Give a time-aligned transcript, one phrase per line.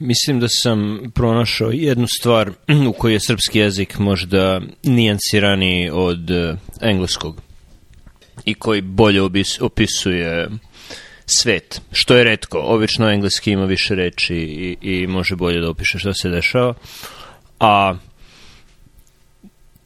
[0.00, 2.50] Mislim da sam pronašao jednu stvar
[2.88, 7.40] u kojoj je srpski jezik možda nijansirani od eh, engleskog
[8.44, 9.22] i koji bolje
[9.60, 10.48] opisuje
[11.26, 12.58] svet, što je redko.
[12.58, 16.74] Obično engleski ima više reči i, i može bolje da opiše šta se dešava.
[17.60, 17.94] A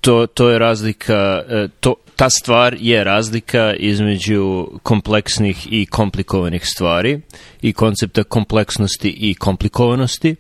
[0.01, 7.21] to, to je razlika, e, to, ta stvar je razlika između kompleksnih i komplikovanih stvari
[7.63, 10.37] i koncepta kompleksnosti i komplikovanosti.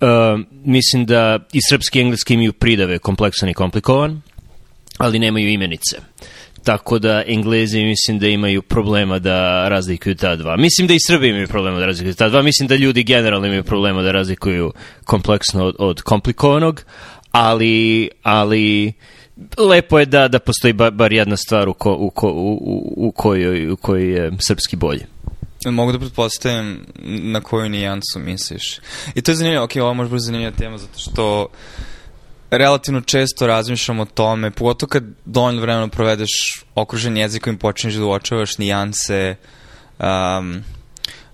[0.00, 4.22] Uh, mislim da i srpski i engleski imaju pridave kompleksan i komplikovan,
[4.98, 5.96] ali nemaju imenice.
[6.64, 10.56] Tako da Englezi mislim da imaju problema da razlikuju ta dva.
[10.56, 12.42] Mislim da i Srbi imaju problema da razlikuju ta dva.
[12.42, 14.72] Mislim da ljudi generalno imaju problema da razlikuju
[15.04, 16.82] kompleksno od, od komplikovanog,
[17.32, 18.92] ali, ali
[19.58, 23.12] lepo je da, da postoji bar, bar jedna stvar u, ko, u, ko, u, u,
[23.12, 25.06] kojoj, u kojoj je srpski bolji.
[25.66, 28.80] Mogu da pretpostavim na koju nijansu misliš.
[29.14, 31.48] I to je zanimljivo, ok, ovo može biti zanimljiva tema zato što
[32.50, 38.04] relativno često razmišljam o tome, pogotovo kad dovoljno vremena provedeš okružen jezikom i počneš da
[38.04, 39.36] uočavaš nijanse,
[39.98, 40.64] um,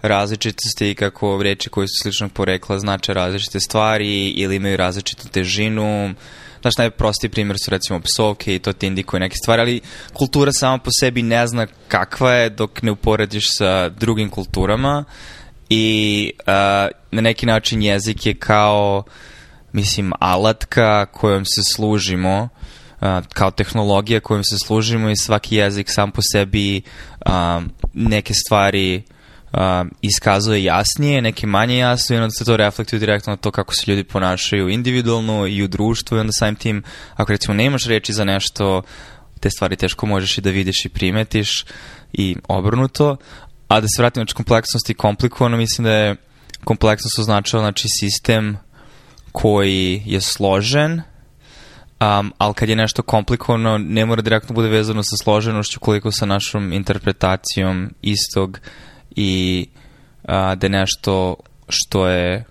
[0.02, 6.14] različitosti i kako reči koje su sličnog porekla znače različite stvari ili imaju različitu težinu.
[6.68, 9.80] Znaš, najprostiji primjer su recimo psovke i to ti indikuje neke stvari, ali
[10.12, 15.04] kultura sama po sebi ne zna kakva je dok ne uporediš sa drugim kulturama
[15.68, 16.44] i uh,
[17.10, 19.02] na neki način jezik je kao
[19.72, 22.48] mislim, alatka kojom se služimo,
[23.00, 26.82] uh, kao tehnologija kojom se služimo i svaki jezik sam po sebi
[27.26, 27.62] uh,
[27.94, 29.02] neke stvari
[29.52, 29.60] uh,
[30.02, 33.90] iskazuje jasnije, neke manje jasno i onda se to reflektuje direktno na to kako se
[33.90, 36.82] ljudi ponašaju individualno i u društvu i onda samim tim,
[37.14, 38.82] ako recimo nemaš reči za nešto,
[39.40, 41.64] te stvari teško možeš i da vidiš i primetiš
[42.12, 43.16] i obrnuto.
[43.68, 46.16] A da se vratim znači kompleksnost i komplikovano, mislim da je
[46.64, 48.58] kompleksnost označava znači sistem
[49.32, 50.92] koji je složen,
[52.00, 56.26] um, ali kad je nešto komplikovano, ne mora direktno bude vezano sa složenošću koliko sa
[56.26, 58.60] našom interpretacijom istog
[59.20, 59.66] i
[60.22, 61.36] uh, da nešto
[61.68, 62.44] što je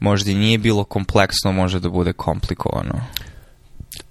[0.00, 3.00] možda i nije bilo kompleksno, može da bude komplikovano.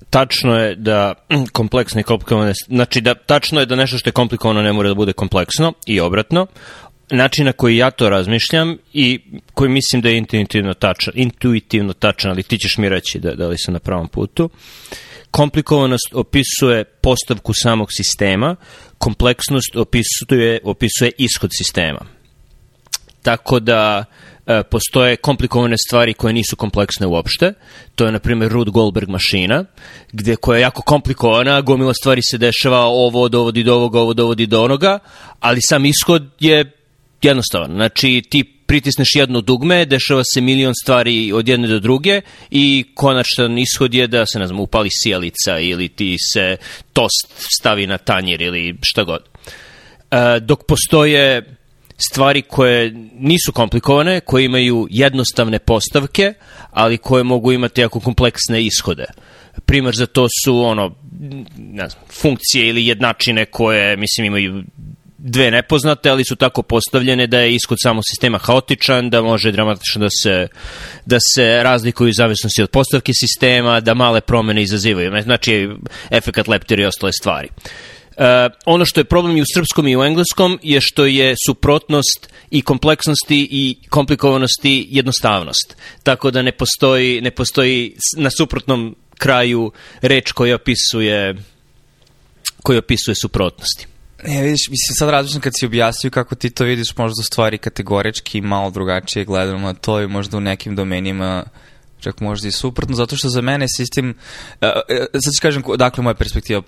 [0.10, 1.14] Tačno je da
[1.60, 4.96] kompleksno i komplikovano, znači da tačno je da nešto što je komplikovano ne mora da
[4.96, 6.48] bude kompleksno i obratno
[7.12, 9.20] način na koji ja to razmišljam i
[9.54, 13.48] koji mislim da je intuitivno tačan, intuitivno tačan, ali ti ćeš mi reći da, da
[13.48, 14.50] li sam na pravom putu.
[15.32, 18.56] Komplikovanost opisuje postavku samog sistema,
[19.04, 22.00] kompleksnost opisuje, opisuje ishod sistema.
[23.22, 24.06] Tako da
[24.48, 27.54] e, postoje komplikovane stvari koje nisu kompleksne uopšte.
[27.96, 29.66] To je, na primjer, Ruth Goldberg mašina,
[30.12, 34.46] gde koja je jako komplikovana, gomila stvari se dešava, ovo dovodi do ovoga, ovo dovodi
[34.46, 35.00] do onoga,
[35.40, 36.72] ali sam ishod je
[37.22, 37.72] jednostavan.
[37.72, 43.58] Znači, ti pritisneš jedno dugme, dešava se milion stvari od jedne do druge i konačan
[43.58, 46.58] ishod je da se, ne znam, upali sjelica ili ti se
[46.94, 49.24] tost stavi na tanjir ili šta god.
[50.12, 51.56] E, dok postoje
[52.10, 56.34] stvari koje nisu komplikovane, koje imaju jednostavne postavke,
[56.72, 59.06] ali koje mogu imati jako kompleksne ishode.
[59.66, 60.96] Primer za to su ono,
[61.58, 64.64] ne znam, funkcije ili jednačine koje, mislim, imaju
[65.26, 70.02] dve nepoznate, ali su tako postavljene da je ishod samog sistema haotičan, da može dramatično
[70.02, 70.48] da se,
[71.06, 75.22] da se razlikuju u zavisnosti od postavke sistema, da male promene izazivaju.
[75.24, 75.70] Znači,
[76.10, 77.48] efekat leptir i ostale stvari.
[78.18, 78.26] Uh,
[78.66, 82.62] ono što je problem i u srpskom i u engleskom je što je suprotnost i
[82.62, 85.78] kompleksnosti i komplikovanosti jednostavnost.
[86.04, 91.36] Tako da ne postoji, ne postoji na suprotnom kraju reč koja opisuje
[92.64, 93.93] koja opisuje suprotnosti.
[94.28, 98.42] Ne, vidiš, mislim, sad različno kad si objasnio kako ti to vidiš, možda stvari kategorički
[98.42, 101.44] malo drugačije gledamo na to i možda u nekim domenima
[102.04, 104.68] čak možda i suprotno, zato što za mene sistem, uh,
[105.14, 106.62] sad ću kažem dakle moja perspektiva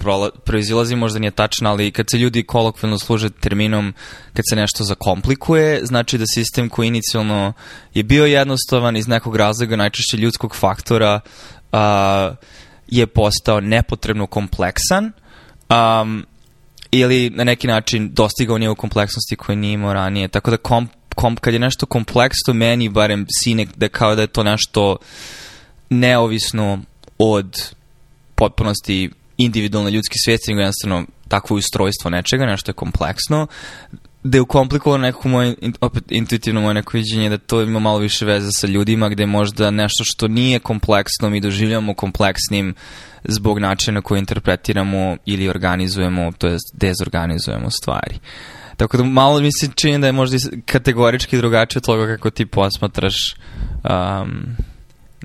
[0.44, 3.94] proizilazi, možda nije tačna, ali kad se ljudi kolokvilno služe terminom
[4.34, 7.54] kad se nešto zakomplikuje, znači da sistem koji inicijalno
[7.94, 11.20] je bio jednostavan iz nekog razloga, najčešće ljudskog faktora,
[11.72, 11.80] uh,
[12.88, 15.12] je postao nepotrebno kompleksan,
[15.70, 16.26] um,
[17.00, 20.28] ili na neki način dostigao nivo kompleksnosti koje nije imao ranije.
[20.28, 24.28] Tako da kom, kom, kad je nešto kompleksno, meni barem sine da kao da je
[24.28, 24.98] to nešto
[25.90, 26.80] neovisno
[27.18, 27.76] od
[28.36, 33.48] potpunosti individualne ljudske svijesti, nego jednostavno takvo ustrojstvo nečega, nešto je kompleksno,
[34.24, 38.26] da je ukomplikovano nekako moje, opet intuitivno moje neko viđenje da to ima malo više
[38.26, 42.76] veze sa ljudima, gde možda nešto što nije kompleksno mi doživljamo kompleksnim
[43.28, 48.20] zbog načina koji interpretiramo ili organizujemo, to jest dezorganizujemo stvari.
[48.78, 52.46] Tako da malo mi se čini da je možda kategorički drugačije od toga kako ti
[52.46, 53.36] posmatraš
[53.84, 54.56] um,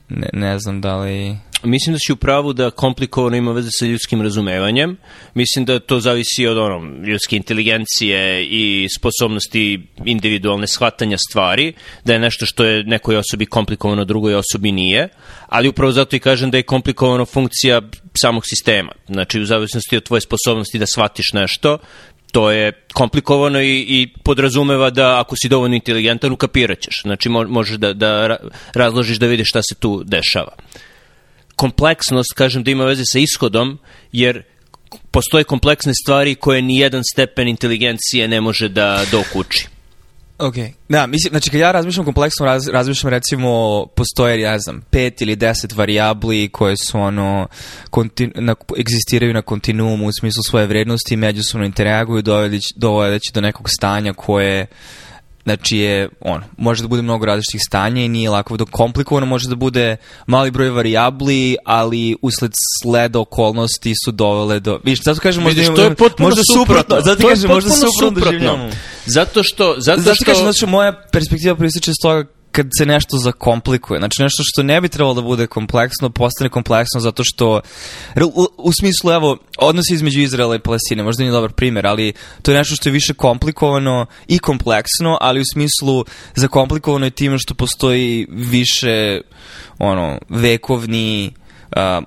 [0.09, 1.39] ne, ne znam da li...
[1.63, 4.97] Mislim da si u pravu da komplikovano ima veze sa ljudskim razumevanjem.
[5.35, 11.73] Mislim da to zavisi od ono, ljudske inteligencije i sposobnosti individualne shvatanja stvari,
[12.05, 15.09] da je nešto što je nekoj osobi komplikovano, drugoj osobi nije,
[15.47, 17.83] ali upravo zato i kažem da je komplikovano funkcija
[18.21, 18.93] samog sistema.
[19.09, 21.79] Znači, u zavisnosti od tvoje sposobnosti da shvatiš nešto,
[22.33, 27.03] to je komplikovano i, i podrazumeva da ako si dovoljno inteligentan, ukapirat ćeš.
[27.03, 28.37] Znači, možeš da, da
[28.75, 30.53] razložiš da vidiš šta se tu dešava.
[31.61, 33.79] Kompleksnost, kažem, da ima veze sa ishodom,
[34.13, 34.43] jer
[35.11, 39.69] postoje kompleksne stvari koje ni jedan stepen inteligencije ne može da dokuči.
[40.41, 40.55] Ok,
[40.89, 45.37] da, mislim, znači kad ja razmišljam kompleksno, raz, razmišljam recimo, postoje, ja znam, pet ili
[45.37, 47.49] deset variabli koje su ono,
[47.91, 52.23] kontinu, na, egzistiraju na kontinuumu u smislu svoje vrednosti i međusobno interaguju
[52.77, 54.67] dovodeći do nekog stanja koje
[55.45, 59.49] Znači je, ono, može da bude mnogo različitih stanja i nije lako da komplikovano, može
[59.49, 59.97] da bude
[60.27, 62.53] mali broj varijabli, ali usled
[62.83, 64.81] sleda okolnosti su dovele do...
[64.85, 67.01] Viš, zato kažem, možda, Vidiš, to je potpuno možda suprotno.
[67.01, 68.71] Zato kažem, možda suprotno, suprotno.
[69.07, 69.75] Zato što...
[69.79, 70.25] Zato, zato što...
[70.25, 73.99] kažem, znači, moja perspektiva prističe s toga kad se nešto zakomplikuje.
[73.99, 77.61] Znači nešto što ne bi trebalo da bude kompleksno, postane kompleksno zato što,
[78.35, 82.13] u, u smislu, evo, odnosi između Izraela i Palestine, možda nije dobar primjer, ali
[82.43, 86.05] to je nešto što je više komplikovano i kompleksno, ali u smislu
[86.35, 89.21] zakomplikovano je time što postoji više,
[89.79, 91.33] ono, vekovni,
[91.77, 92.05] uh,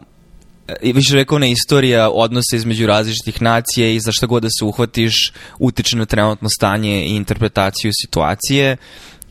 [0.94, 5.98] više vekovna istorija odnose između različitih nacija i za šta god da se uhvatiš utiče
[5.98, 8.78] na trenutno stanje i interpretaciju situacije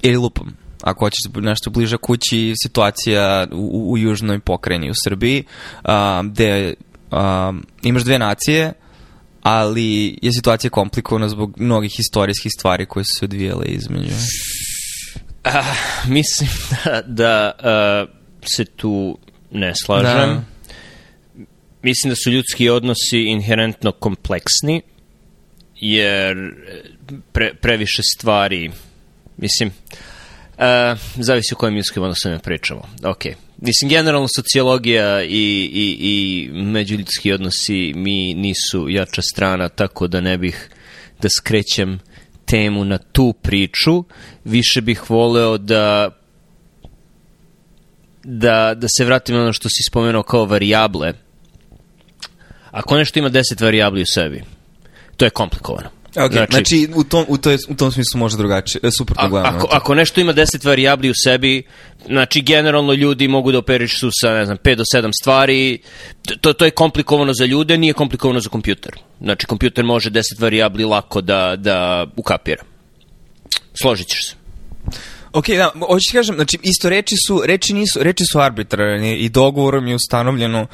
[0.03, 5.44] ili lupam ako hoćeš nešto bliže kući, situacija u, u južnoj pokrajini u Srbiji,
[5.84, 6.75] a, gde
[7.11, 7.52] a,
[7.82, 8.73] imaš dve nacije,
[9.43, 14.14] ali je situacija komplikovana zbog mnogih istorijskih stvari koje su se odvijale između.
[15.44, 15.52] Uh,
[16.08, 16.49] mislim
[16.85, 18.11] da, da uh,
[18.56, 19.19] se tu
[19.50, 20.31] ne slažem.
[20.31, 20.43] Da.
[21.82, 24.82] Mislim da su ljudski odnosi inherentno kompleksni,
[25.75, 26.37] jer
[27.32, 28.70] pre, previše stvari,
[29.37, 30.12] mislim, uh,
[30.58, 32.82] Uh, zavisi o kojim ljudskim odnosima pričamo.
[33.04, 33.25] Ok.
[33.58, 35.28] Mislim, generalno sociologija i,
[35.72, 40.70] i, i međuljudski odnosi mi nisu jača strana, tako da ne bih
[41.22, 42.00] da skrećem
[42.44, 44.04] temu na tu priču.
[44.44, 46.10] Više bih voleo da
[48.25, 51.12] da, da se vratim na ono što si spomenuo kao varijable.
[52.70, 54.43] Ako nešto ima deset varijabli u sebi,
[55.16, 56.01] to je komplikovano.
[56.14, 59.56] Okay, znači, znači u, tom, u, toj, u tom smislu može drugačije, e, suprotno gledamo.
[59.56, 61.62] Ako, ako nešto ima 10 varijabli u sebi,
[62.06, 65.79] znači generalno ljudi mogu da operišu sa, ne znam, 5 do 7 stvari,
[66.41, 68.93] to, to je komplikovano za ljude, nije komplikovano za kompjuter.
[69.20, 72.62] Znači, kompjuter može 10 varijabli lako da, da ukapira.
[73.75, 74.42] Složit ćeš se.
[75.32, 79.29] Ok, da, hoću ti kažem, znači, isto reči su, reči nisu, reči su arbitrarne i
[79.29, 80.67] dogovorom je ustanovljeno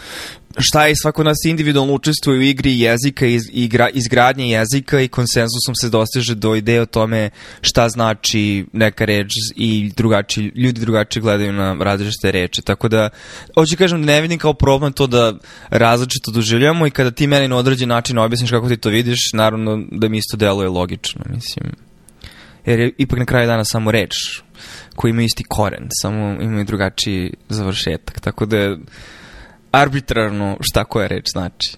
[0.58, 5.74] šta je svako nas individualno učestvuje u igri jezika i igra, izgradnje jezika i konsenzusom
[5.74, 11.52] se dostiže do ideje o tome šta znači neka reč i drugači, ljudi drugačije gledaju
[11.52, 12.62] na različite reči.
[12.62, 13.08] Tako da,
[13.54, 15.34] hoću kažem da ne vidim kao problem to da
[15.70, 19.84] različito doživljamo i kada ti meni na određen način objasniš kako ti to vidiš, naravno
[19.90, 21.72] da mi isto deluje logično, mislim.
[22.66, 24.12] Jer je ipak na kraju dana samo reč
[24.98, 28.20] koji ima isti koren, samo imaju drugačiji završetak.
[28.20, 28.76] Tako da
[29.72, 31.76] arbitrarno šta koja reč znači.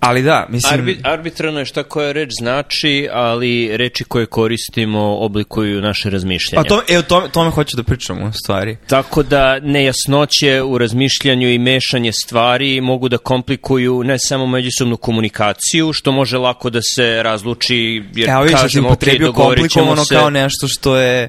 [0.00, 0.74] Ali da, mislim...
[0.74, 6.62] Arbi, arbitrarno je šta koja reč znači, ali reči koje koristimo oblikuju naše razmišljanje.
[6.62, 8.76] Pa to, e, o tome, tome hoću da pričam u stvari.
[8.86, 15.92] Tako da nejasnoće u razmišljanju i mešanje stvari mogu da komplikuju ne samo međusobnu komunikaciju,
[15.92, 20.14] što može lako da se razluči, jer Evo, kažemo, ok, dogovorit ćemo se...
[20.14, 21.28] kao nešto što je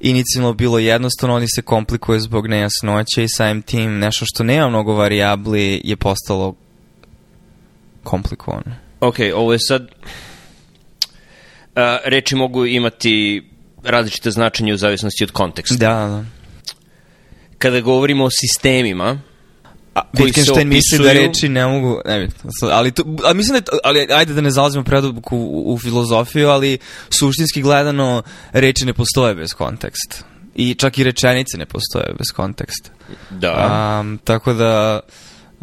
[0.00, 4.94] inicijalno bilo jednostavno, oni se komplikuje zbog nejasnoće i samim tim nešto što nema mnogo
[4.94, 6.54] varijabli je postalo
[8.02, 8.76] komplikovano.
[9.00, 9.82] Ok, ovo je sad...
[9.82, 9.88] Uh,
[12.04, 13.42] reči mogu imati
[13.82, 15.76] različite značenje u zavisnosti od konteksta.
[15.76, 16.24] Da, da.
[17.58, 19.20] Kada govorimo o sistemima,
[20.12, 22.28] Wittgenstein misli da reči ne mogu, ne
[22.72, 26.78] ali, to, ali mislim da, ali ajde da ne zalazimo predobku u, u filozofiju, ali
[27.10, 28.22] suštinski gledano
[28.52, 30.16] reči ne postoje bez konteksta.
[30.54, 32.90] I čak i rečenice ne postoje bez konteksta.
[33.30, 34.00] Da.
[34.00, 35.00] Um, tako da,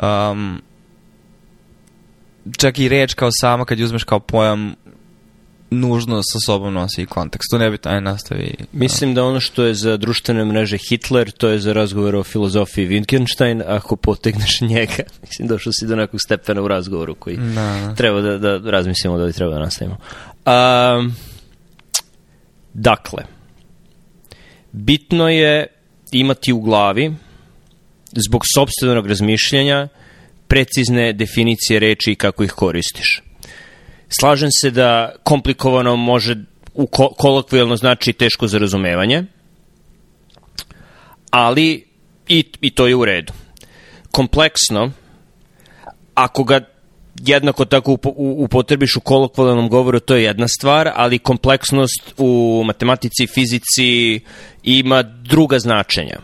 [0.01, 0.61] um,
[2.57, 4.75] čak i reč kao sama kad uzmeš kao pojam
[5.73, 7.47] nužno sa sobom nosi i kontekst.
[7.51, 8.55] To ne bi taj nastavi.
[8.71, 12.87] Mislim da ono što je za društvene mreže Hitler, to je za razgovor o filozofiji
[12.87, 15.03] Wittgenstein, ako potegneš njega.
[15.21, 17.95] Mislim, došao si do nekog stepena u razgovoru koji da.
[17.95, 19.97] treba da, da razmislimo da li treba da nastavimo.
[20.45, 21.15] Um,
[22.73, 23.23] Dakle,
[24.71, 25.67] bitno je
[26.11, 27.13] imati u glavi,
[28.27, 29.87] zbog sobstvenog razmišljanja,
[30.47, 33.21] precizne definicije reči i kako ih koristiš.
[34.19, 36.35] Slažem se da komplikovano može
[36.73, 39.23] u ko kolokvijalno znači teško za razumevanje,
[41.29, 41.87] ali
[42.27, 43.33] i, i to je u redu.
[44.11, 44.91] Kompleksno,
[46.15, 46.59] ako ga
[47.25, 53.27] jednako tako upotrebiš u kolokvijalnom govoru, to je jedna stvar, ali kompleksnost u matematici i
[53.27, 54.19] fizici
[54.63, 56.19] ima druga značenja.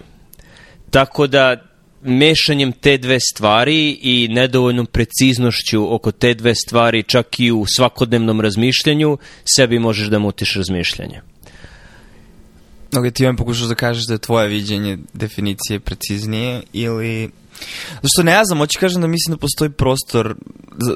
[0.90, 1.69] Tako da
[2.02, 8.42] mešanjem te dve stvari i nedovoljnom preciznošću oko te dve stvari čak i u svakodnevnom
[8.42, 9.18] razmišljanju
[9.56, 11.22] sebi možeš da mutiš razmišljanje.
[12.98, 17.30] Ok, ti vam pokušaš da kažeš da je tvoje viđenje definicije preciznije ili
[18.02, 20.36] Zašto ne znam, hoću kažem da mislim da postoji prostor,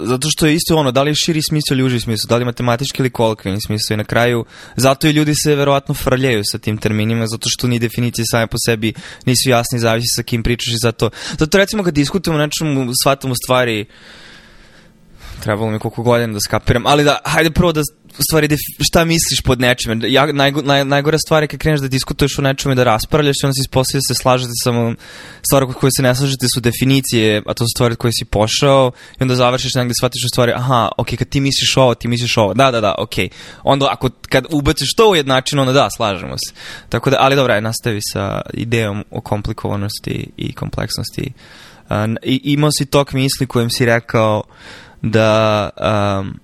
[0.03, 2.41] zato što je isto ono, da li je širi smisao ili uži smisao, da li
[2.41, 6.57] je matematički ili kolokvijalni smisao i na kraju, zato i ljudi se verovatno frljaju sa
[6.57, 8.93] tim terminima, zato što ni definicije same po sebi
[9.25, 13.85] nisu jasni, zavisi sa kim pričaš i zato, zato recimo kad diskutujemo nečemu, shvatamo stvari,
[15.41, 17.81] trebalo mi koliko godina da skapiram, ali da, hajde prvo da
[18.29, 19.99] stvari, šta misliš pod nečime?
[20.09, 23.45] Ja, naj, naj, najgore stvari kad kreneš da diskutuješ o nečemu i da raspravljaš i
[23.45, 24.93] onda se ispostavlja da se slažete samo
[25.47, 29.23] stvari koje se ne slažete su definicije, a to su stvari koje si pošao i
[29.23, 32.53] onda završiš negde shvatiš u stvari, aha, ok, kad ti misliš ovo, ti misliš ovo,
[32.53, 33.15] da, da, da, ok.
[33.63, 36.53] Onda ako, kad ubaciš to u jednačinu, onda da, slažemo se.
[36.89, 41.33] Tako da, ali dobra, nastavi sa idejom o komplikovanosti i kompleksnosti.
[41.35, 41.73] Uh,
[42.23, 44.43] i, imao si tok misli kojem si rekao
[45.03, 45.69] da
[46.19, 46.39] um,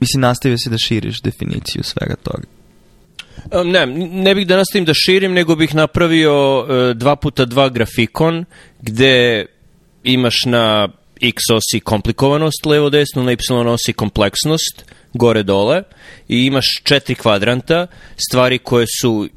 [0.00, 2.46] Mislim, nastavio si da širiš definiciju svega toga.
[3.64, 8.44] Ne, ne bih da nastavim da širim, nego bih napravio uh, dva puta dva grafikon,
[8.80, 9.46] gde
[10.04, 10.88] imaš na
[11.20, 13.36] x osi komplikovanost levo desno, na y
[13.66, 14.84] osi kompleksnost
[15.14, 15.82] gore dole
[16.28, 17.86] i imaš četiri kvadranta,
[18.28, 19.28] stvari koje su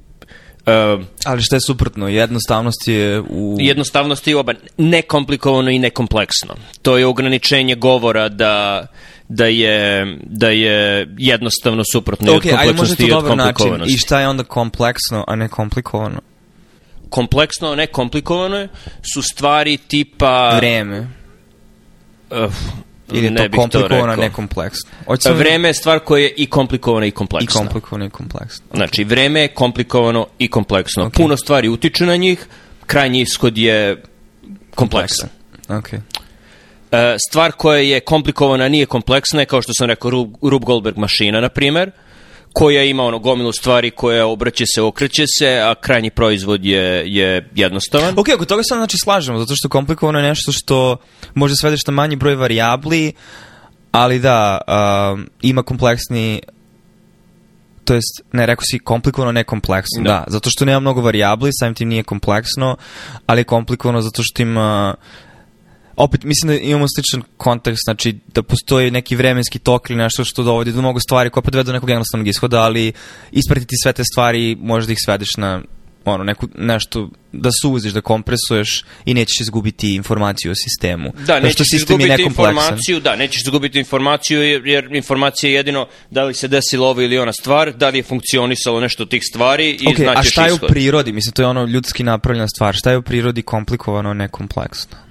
[0.69, 2.07] Uh, Ali što je suprotno?
[2.07, 3.57] Jednostavnost je u...
[3.59, 6.55] Jednostavnost je oba nekomplikovano i nekompleksno.
[6.81, 8.87] To je ograničenje govora da
[9.29, 13.69] da je, da je jednostavno suprotno okay, od kompleksnosti i od komplikovanosti.
[13.69, 13.95] Način.
[13.95, 16.21] I šta je onda kompleksno, a ne komplikovano?
[17.09, 18.67] Kompleksno, a ne komplikovano
[19.13, 20.53] su stvari tipa...
[20.57, 21.07] Vreme.
[22.29, 22.53] Uh,
[23.13, 24.89] Ili je to komplikovano, ne kompleksno?
[25.05, 25.35] Oćemo...
[25.35, 27.61] Vreme je stvar koja je i komplikovana i kompleksna.
[27.61, 28.65] I komplikovano i kompleksno.
[28.71, 28.75] Okay.
[28.75, 31.05] Znači, vreme je komplikovano i kompleksno.
[31.05, 31.17] Okay.
[31.17, 32.45] Puno stvari utiču na njih,
[32.85, 34.03] krajnji ishod je
[34.75, 35.29] kompleksan.
[35.67, 35.99] Okay.
[36.91, 40.11] E, stvar koja je komplikovana nije kompleksna je, kao što sam rekao,
[40.41, 41.91] Rube Goldberg mašina, na primer,
[42.53, 47.49] koja ima ono gomilu stvari koja obraće se, okreće se, a krajnji proizvod je, je
[47.55, 48.13] jednostavan.
[48.17, 50.97] Ok, oko toga se znači slažemo, zato što komplikovano je nešto što
[51.33, 53.13] može svedeš na manji broj varijabli,
[53.91, 56.41] ali da, uh, ima kompleksni
[57.89, 60.09] to jest, ne, rekao si komplikovano, ne kompleksno, da.
[60.09, 62.77] da, zato što nema mnogo varijabli, samim tim nije kompleksno,
[63.25, 64.95] ali je komplikovano zato što ima
[65.99, 70.43] opet mislim da imamo sličan kontekst, znači da postoji neki vremenski tok ili nešto što
[70.43, 72.91] dovodi do mnogo stvari koje opet vedu do nekog jednostavnog ishoda, ali
[73.31, 75.61] ispratiti sve te stvari možeš da ih svedeš na
[76.05, 81.13] ono, neku, nešto da suziš, da kompresuješ i nećeš izgubiti informaciju o sistemu.
[81.27, 86.33] Da, nećeš izgubiti informaciju, da, nećeš izgubiti informaciju jer, jer informacija je jedino da li
[86.33, 89.85] se desila ova ili ona stvar, da li je funkcionisalo nešto od tih stvari i
[89.85, 90.63] okay, znaćeš A šta je ishod.
[90.63, 91.13] u prirodi?
[91.13, 92.75] Mislim, to je ono ljudski napravljena stvar.
[92.75, 95.08] Šta je u prirodi komplikovano, ne kompleksno?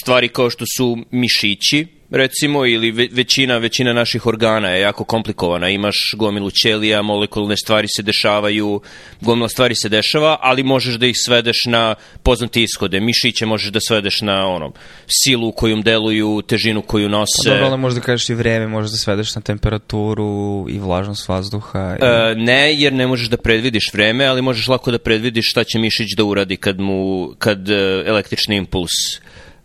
[0.00, 5.68] Stvari kao što su mišići, recimo, ili većina, većina naših organa je jako komplikovana.
[5.68, 8.80] Imaš gomilu ćelija, molekulne stvari se dešavaju,
[9.20, 13.00] gomila stvari se dešava, ali možeš da ih svedeš na poznate ishode.
[13.00, 14.72] Mišiće možeš da svedeš na ono,
[15.06, 17.50] silu kojom deluju, težinu koju nose.
[17.50, 21.96] Pa dobro, možeš da kažeš i vreme, možeš da svedeš na temperaturu i vlažnost vazduha.
[22.00, 22.04] I...
[22.04, 25.78] E, ne, jer ne možeš da predvidiš vreme, ali možeš lako da predvidiš šta će
[25.78, 28.90] mišić da uradi kad mu, kad uh, električni impuls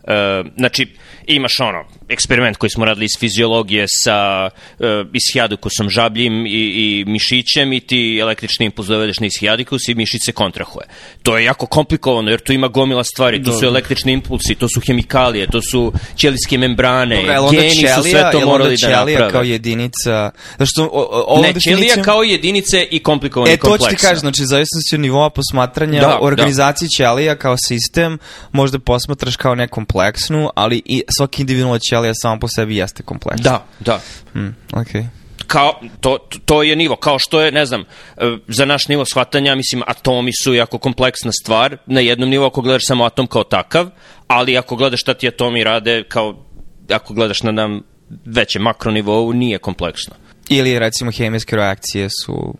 [0.00, 0.86] Uh, znači,
[1.26, 7.72] imaš ono, eksperiment koji smo radili iz fiziologije sa uh, ishiadukusom žabljim i, i mišićem
[7.72, 10.86] i ti električni impuls dovedeš na ishiadikus i mišić se kontrahuje.
[11.22, 14.80] To je jako komplikovano jer tu ima gomila stvari, to su električni impulsi, to su
[14.86, 19.32] hemikalije, to su ćelijske membrane, Dobre, geni ćelija, su sve to morali da naprave.
[19.32, 20.30] kao jedinica...
[20.58, 23.84] Zašto, o, o, ne, ćelija kao jedinice i komplikovane e, kompleksa.
[23.84, 26.96] E, to ću ti kažem, znači, zavisnosti od nivoa posmatranja da, organizacije da.
[26.96, 28.18] ćelija kao sistem,
[28.52, 33.50] možda posmatraš kao nekompleksnu, ali i svaki individualna ćelija samo po sebi jeste kompleksna.
[33.50, 34.00] Da, da.
[34.40, 34.56] Mm.
[34.72, 35.06] Okay
[35.50, 39.54] kao, to, to je nivo, kao što je, ne znam, e, za naš nivo shvatanja,
[39.54, 43.90] mislim, atomi su jako kompleksna stvar, na jednom nivou ako gledaš samo atom kao takav,
[44.26, 46.44] ali ako gledaš šta ti atomi rade, kao,
[46.90, 47.82] ako gledaš na nam
[48.24, 50.14] većem makronivou, nije kompleksno.
[50.48, 52.54] Ili recimo hemijske reakcije su...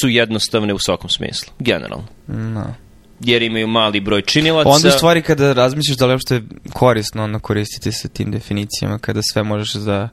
[0.00, 2.06] Su jednostavne u svakom smislu, generalno.
[2.26, 2.74] No.
[3.20, 4.68] Jer imaju mali broj činilaca.
[4.70, 9.20] Onda u stvari kada razmisliš da li uopšte korisno onda koristiti se tim definicijama, kada
[9.32, 10.08] sve možeš da...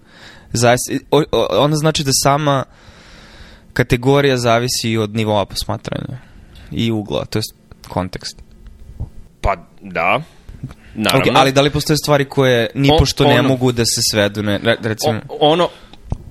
[1.11, 2.63] O, onda znači da sama
[3.73, 6.17] kategorija zavisi od nivoa posmatranja
[6.71, 7.43] i ugla, to je
[7.87, 8.37] kontekst.
[9.41, 10.21] Pa da,
[10.95, 11.25] naravno.
[11.25, 14.59] Okay, ali da li postoje stvari koje ni pošto ne mogu da se svedu, ne,
[14.81, 15.21] recimo...
[15.29, 15.69] O, ono,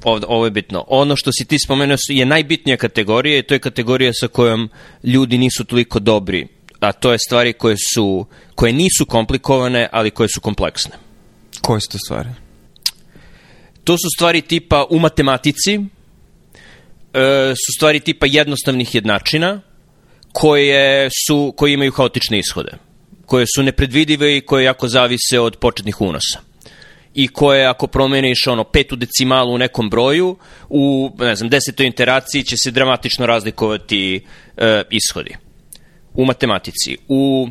[0.05, 0.85] ovde, ovo je bitno.
[0.89, 4.69] Ono što si ti spomenuo je najbitnija kategorija i to je kategorija sa kojom
[5.05, 6.49] ljudi nisu toliko dobri.
[6.85, 10.93] A to je stvari koje su koje nisu komplikovane, ali koje su kompleksne.
[11.63, 12.29] Koje su to stvari?
[13.85, 15.81] To su stvari tipa u matematici, e,
[17.55, 19.61] su stvari tipa jednostavnih jednačina,
[20.33, 22.73] koje, su, koje imaju haotične ishode,
[23.27, 26.41] koje su nepredvidive i koje jako zavise od početnih unosa
[27.15, 30.37] i koje ako promeniš ono petu decimalu u nekom broju,
[30.69, 34.25] u ne znam, desetoj interakciji će se dramatično razlikovati
[34.57, 35.37] e, ishodi.
[36.15, 36.97] U matematici.
[37.09, 37.49] U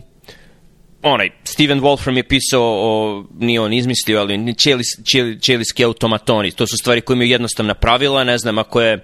[1.01, 4.88] onaj, Steven Wolfram je pisao o, nije on izmislio, ali ćelis,
[5.41, 6.51] ćelijski automatoni.
[6.51, 9.03] To su stvari koje imaju jednostavna pravila, ne znam, ako je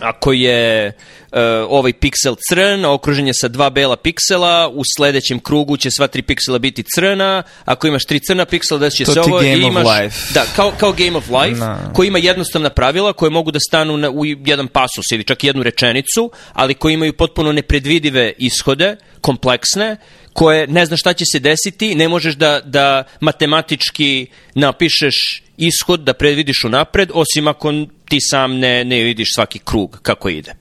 [0.00, 0.92] ako je
[1.32, 1.38] uh,
[1.68, 6.22] ovaj piksel crn, okružen je sa dva bela piksela, u sledećem krugu će sva tri
[6.22, 9.86] piksela biti crna, ako imaš tri crna piksela, da će to se ovo i imaš...
[9.86, 10.34] Life.
[10.34, 11.78] Da, kao, kao Game of Life, no.
[11.94, 15.62] koji ima jednostavna pravila koje mogu da stanu na, u jedan pasus ili čak jednu
[15.62, 19.96] rečenicu, ali koji imaju potpuno nepredvidive ishode, kompleksne,
[20.32, 26.14] koje ne znaš šta će se desiti, ne možeš da, da matematički napišeš ishod, da
[26.14, 27.72] predvidiš unapred, osim ako
[28.08, 30.54] ti sam ne, ne vidiš svaki krug kako ide.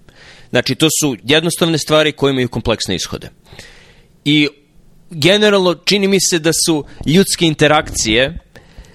[0.49, 3.29] Znači, to su jednostavne stvari koje imaju kompleksne ishode.
[4.25, 4.47] I
[5.09, 8.37] generalno čini mi se da su ljudske interakcije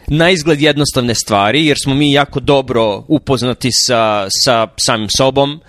[0.06, 5.60] na izgled jednostavne stvari, jer smo mi jako dobro upoznati sa, sa samim sobom,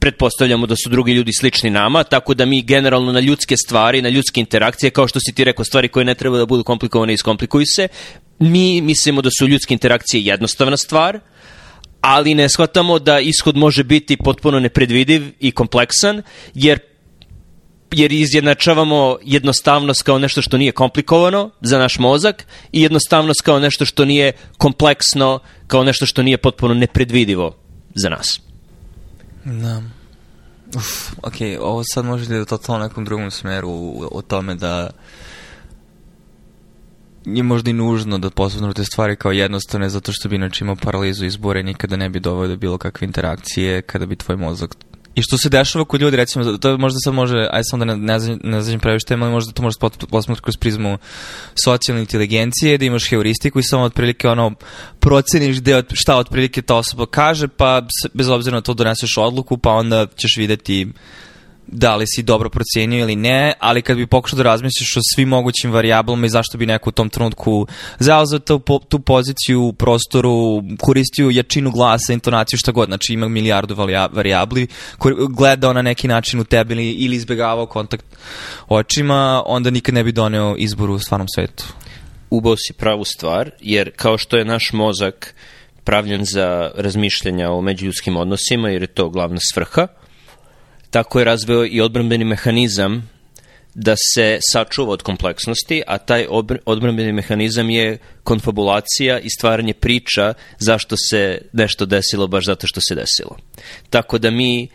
[0.00, 4.08] pretpostavljamo da su drugi ljudi slični nama, tako da mi generalno na ljudske stvari, na
[4.08, 7.66] ljudske interakcije, kao što si ti rekao, stvari koje ne treba da budu komplikovane, iskomplikuju
[7.66, 7.88] se,
[8.38, 11.20] mi mislimo da su ljudske interakcije jednostavna stvar,
[12.00, 16.22] ali ne shvatamo da ishod može biti potpuno nepredvidiv i kompleksan,
[16.54, 16.78] jer
[17.94, 23.84] jer izjednačavamo jednostavnost kao nešto što nije komplikovano za naš mozak i jednostavnost kao nešto
[23.84, 27.56] što nije kompleksno, kao nešto što nije potpuno nepredvidivo
[27.94, 28.49] za nas.
[29.50, 29.82] Da.
[30.76, 33.70] Uf, ok, ovo sad može da je totalno nekom drugom smeru
[34.12, 34.90] o tome da
[37.24, 40.76] je možda i nužno da posebno te stvari kao jednostavne zato što bi inače imao
[40.76, 44.76] paralizu izbora i nikada ne bi doveo do bilo kakve interakcije kada bi tvoj mozak
[45.14, 48.18] I što se dešava kod ljudi, recimo, to možda sad može, aj samo da ne,
[48.42, 49.78] ne, zađem previše tema, ali možda to može
[50.10, 50.98] posmatrati kroz prizmu
[51.64, 54.54] socijalne inteligencije, da imaš heuristiku i samo otprilike ono,
[55.00, 57.82] proceniš gde, šta otprilike ta osoba kaže, pa
[58.14, 60.86] bez obzira na to doneseš odluku, pa onda ćeš videti
[61.72, 65.28] da li si dobro procenio ili ne, ali kad bi pokušao da razmisliš o svim
[65.28, 67.66] mogućim variablama i zašto bi neko u tom trenutku
[67.98, 73.74] zauzeo tu, tu poziciju u prostoru, koristio jačinu glasa, intonaciju, šta god, znači ima milijardu
[74.12, 74.66] variabli,
[75.28, 78.06] gledao na neki način u tebi ili izbegavao kontakt
[78.68, 81.64] očima, onda nikad ne bi doneo izbor u stvarnom svetu.
[82.30, 85.34] Ubao si pravu stvar, jer kao što je naš mozak
[85.84, 89.86] pravljen za razmišljanja o međuljudskim odnosima, jer je to glavna svrha,
[90.90, 93.10] tako je razveo i odbrambeni mehanizam
[93.74, 96.26] da se sačuva od kompleksnosti, a taj
[96.64, 102.94] odbrambeni mehanizam je konfabulacija i stvaranje priča zašto se nešto desilo baš zato što se
[102.94, 103.36] desilo.
[103.90, 104.68] Tako da mi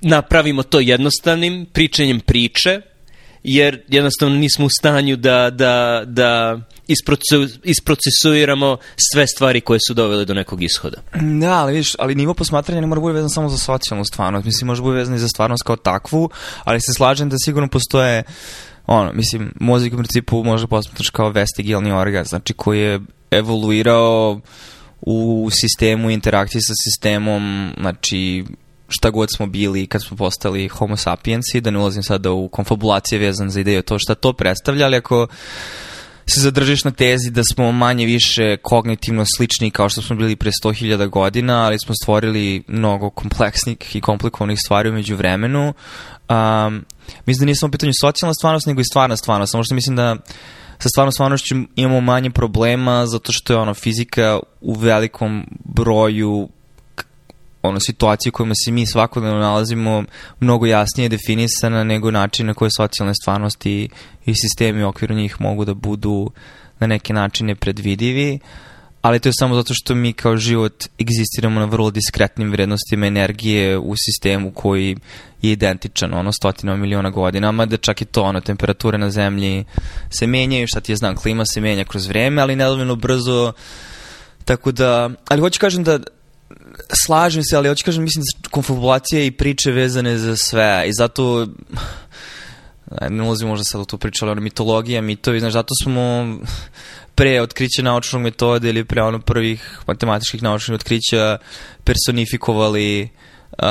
[0.00, 2.80] napravimo to jednostavnim pričanjem priče,
[3.42, 6.60] jer jednostavno nismo u stanju da, da, da
[7.64, 8.76] isprocesuiramo
[9.12, 10.96] sve stvari koje su dovele do nekog ishoda.
[11.40, 14.66] Da, ali vidiš, ali nivo posmatranja ne mora biti vezan samo za socijalnu stvarnost, mislim,
[14.66, 16.30] može biti vezan i za stvarnost kao takvu,
[16.64, 18.22] ali se slažem da sigurno postoje
[18.86, 23.00] ono, mislim, mozak u principu može posmatraš kao vestigijalni organ, znači koji je
[23.30, 24.40] evoluirao
[25.00, 28.44] u sistemu interakcije sa sistemom, znači
[28.90, 33.18] šta god smo bili kad smo postali homo sapiensi, da ne ulazim sada u konfabulacije
[33.18, 35.26] vezan za ideju to šta to predstavlja, ali ako
[36.26, 40.50] se zadržiš na tezi da smo manje više kognitivno slični kao što smo bili pre
[40.64, 45.74] 100.000 godina, ali smo stvorili mnogo kompleksnih i komplikovanih stvari umeđu vremenu.
[46.28, 46.84] Um,
[47.26, 49.50] mislim da nije samo pitanje socijalna stvarnost, nego i stvarna stvarnost.
[49.50, 50.16] Samo što mislim da
[50.78, 56.48] sa stvarnom stvarnošću imamo manje problema zato što je ono fizika u velikom broju
[57.62, 60.04] ono situacije u kojima se mi svakodnevno nalazimo
[60.40, 63.88] mnogo jasnije definisana nego način na koje socijalne stvarnosti
[64.26, 66.30] i sistemi u okviru njih mogu da budu
[66.78, 68.38] na neke načine predvidivi.
[69.02, 73.78] ali to je samo zato što mi kao život egzistiramo na vrlo diskretnim vrednostima energije
[73.78, 74.96] u sistemu koji
[75.42, 79.64] je identičan, ono, stotina miliona godina, mada čak i to, ono, temperature na zemlji
[80.10, 83.52] se menjaju, šta ti je znam, klima se menja kroz vreme, ali nedovoljno brzo,
[84.44, 85.98] tako da, ali hoću kažem da
[87.04, 91.46] slažem se, ali hoću kažem, mislim da konfabulacija i priče vezane za sve i zato
[93.10, 96.02] ne ulazim možda sad u tu priču, ali ono, mitologija, mitovi, znaš, zato smo
[97.14, 101.38] pre otkrića naučnog metode ili pre ono prvih matematičkih naučnih otkrića
[101.84, 103.68] personifikovali uh,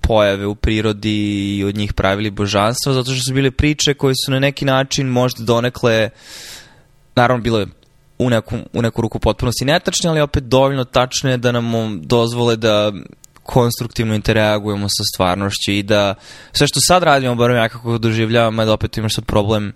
[0.00, 4.32] pojave u prirodi i od njih pravili božanstva, zato što su bile priče koje su
[4.32, 6.10] na neki način možda donekle,
[7.16, 7.66] naravno bile
[8.18, 12.92] u neku, u neku ruku potpunosti netačne, ali opet dovoljno tačne da nam dozvole da
[13.42, 16.14] konstruktivno interagujemo sa stvarnošću i da
[16.52, 19.72] sve što sad radimo, bar ja kako doživljavam, da opet imaš sad problem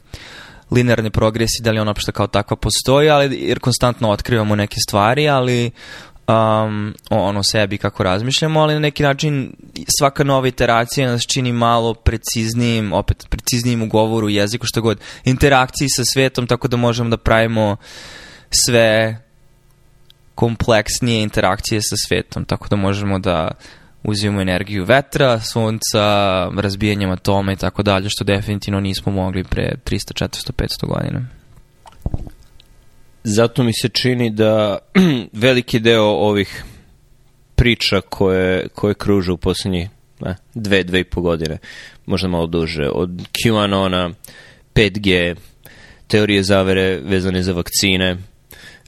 [0.70, 5.28] linearne progresi, da li ona opšte kao takva postoji, ali jer konstantno otkrivamo neke stvari,
[5.28, 5.70] ali
[6.28, 9.52] um, ono sebi kako razmišljamo, ali na neki način
[9.98, 15.88] svaka nova iteracija nas čini malo preciznijim, opet preciznijim u govoru, jeziku, što god, interakciji
[15.88, 17.76] sa svetom, tako da možemo da pravimo
[18.50, 19.18] sve
[20.34, 23.50] kompleksnije interakcije sa svetom, tako da možemo da
[24.04, 26.04] uzimamo energiju vetra, sunca,
[26.56, 31.26] razbijanjem atoma i tako dalje, što definitivno nismo mogli pre 300, 400, 500 godina.
[33.24, 34.78] Zato mi se čini da
[35.32, 36.64] veliki deo ovih
[37.54, 39.88] priča koje, koje kruže u poslednjih
[40.20, 41.58] ne, dve, dve i po godine,
[42.06, 44.12] možda malo duže, od QAnona,
[44.74, 45.36] 5G,
[46.06, 48.16] teorije zavere vezane za vakcine,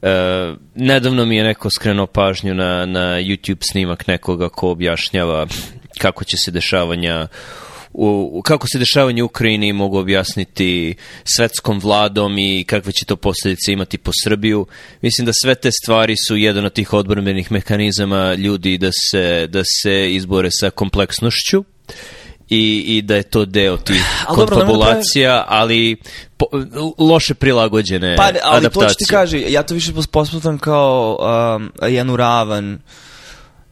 [0.02, 5.46] Uh, nedavno mi je neko skrenuo pažnju na, na YouTube snimak nekoga ko objašnjava
[5.98, 7.28] kako će se dešavanja
[7.92, 10.94] u, kako se dešavanje u Ukrajini mogu objasniti
[11.36, 14.66] svetskom vladom i kakve će to posljedice imati po Srbiju.
[15.02, 19.62] Mislim da sve te stvari su jedan od tih odbrmenih mehanizama ljudi da se, da
[19.82, 21.64] se izbore sa kompleksnošću
[22.50, 25.96] i, i da je to deo tih konfabulacija, ali
[26.36, 26.46] po,
[26.98, 28.88] loše prilagođene pa, ali adaptacije.
[28.88, 31.18] to ću ti kaže, ja to više posputam kao
[31.56, 32.78] um, jednu ravan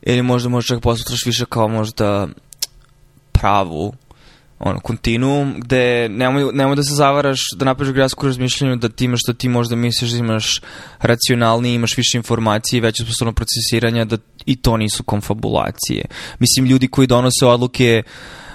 [0.03, 2.29] ili možda možda čak posputraš više kao možda
[3.33, 3.93] pravu
[4.59, 9.21] ono, kontinuum, gde nemoj, nemoj da se zavaraš, da napraviš gradsku razmišljenju da ti imaš
[9.23, 10.61] što ti možda misliš da imaš
[11.01, 16.05] racionalniji, imaš više informacije i veće sposobno procesiranja, da i to nisu konfabulacije.
[16.39, 18.13] Mislim, ljudi koji donose odluke uh,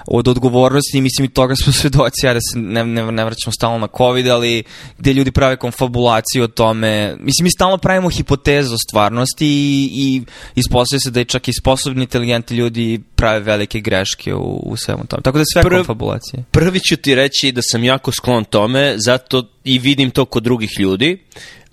[0.07, 3.77] od odgovornosti, mislim i toga smo svedoci, ja da se ne, ne, ne vraćamo stalno
[3.77, 4.63] na COVID, ali
[4.97, 10.21] gde ljudi prave konfabulaciju o tome, mislim mi stalno pravimo hipotezu o stvarnosti i, i
[10.55, 15.05] ispostavlja se da je čak i sposobni, inteligentni ljudi prave velike greške u, u svemu
[15.05, 15.21] tome.
[15.23, 16.43] Tako da sve Prv, konfabulacije.
[16.51, 20.69] Prvi ću ti reći da sam jako sklon tome, zato i vidim to kod drugih
[20.79, 21.17] ljudi.